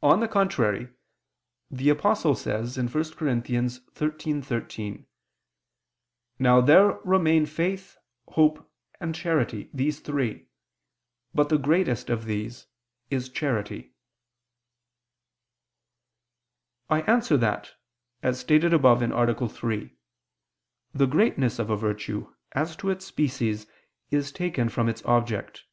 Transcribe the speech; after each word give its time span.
On 0.00 0.20
the 0.20 0.28
contrary, 0.28 0.90
The 1.68 1.88
Apostle 1.88 2.36
says 2.36 2.76
(1 2.78 2.86
Cor. 2.88 3.00
13:13): 3.02 5.06
"Now 6.38 6.60
there 6.60 7.00
remain 7.00 7.44
faith, 7.44 7.96
hope, 8.28 8.72
charity, 9.12 9.70
these 9.74 9.98
three; 9.98 10.46
but 11.34 11.48
the 11.48 11.58
greatest 11.58 12.10
of 12.10 12.26
these 12.26 12.68
is 13.10 13.28
charity." 13.28 13.94
I 16.88 17.00
answer 17.02 17.36
that, 17.36 17.72
As 18.22 18.38
stated 18.38 18.72
above 18.72 19.02
(A. 19.02 19.48
3), 19.48 19.96
the 20.92 21.06
greatness 21.06 21.58
of 21.58 21.70
a 21.70 21.76
virtue, 21.76 22.32
as 22.52 22.76
to 22.76 22.88
its 22.88 23.04
species, 23.04 23.66
is 24.12 24.30
taken 24.30 24.68
from 24.68 24.88
its 24.88 25.04
object. 25.04 25.64